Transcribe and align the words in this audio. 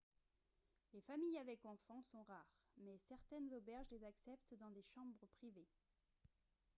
les 0.93 1.01
familles 1.01 1.37
avec 1.37 1.63
enfants 1.67 2.01
sont 2.01 2.23
rares 2.23 2.57
mais 2.77 2.97
certaines 2.97 3.53
auberges 3.53 3.91
les 3.91 4.03
acceptent 4.03 4.55
dans 4.55 4.71
des 4.71 4.81
chambres 4.81 5.27
privées 5.39 5.67